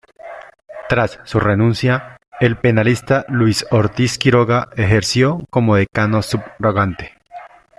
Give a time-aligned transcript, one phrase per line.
[0.89, 7.13] Tras su renuncia, el penalista Luis Ortiz Quiroga ejerció como decano subrogante.